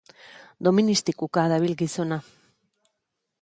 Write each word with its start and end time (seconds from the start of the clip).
Doministikuka 0.67 1.43
dabil 1.51 1.77
gizona 1.83 2.19